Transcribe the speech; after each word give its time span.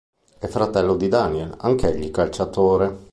È 0.39 0.47
fratello 0.47 0.95
di 0.95 1.07
Daniel, 1.09 1.53
anch'egli 1.59 2.09
calciatore. 2.09 3.09